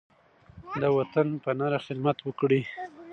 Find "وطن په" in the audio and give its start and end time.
0.97-1.49